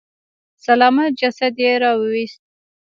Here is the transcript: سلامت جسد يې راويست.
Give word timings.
سلامت 0.65 1.09
جسد 1.19 1.55
يې 1.63 1.71
راويست. 1.83 2.41